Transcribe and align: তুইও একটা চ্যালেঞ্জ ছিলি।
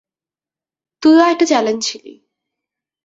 তুইও 1.03 1.23
একটা 1.31 1.45
চ্যালেঞ্জ 1.45 1.79
ছিলি। 1.83 2.13